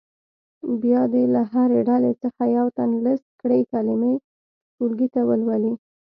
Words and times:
بیا 0.81 1.01
دې 1.13 1.23
له 1.33 1.41
هرې 1.51 1.79
ډلې 1.89 2.11
څخه 2.23 2.43
یو 2.57 2.67
تن 2.77 2.89
لیست 3.05 3.27
کړې 3.41 3.59
کلمې 3.71 4.13
ټولګي 4.75 5.07
ته 5.15 5.21
ولولي. 5.29 5.73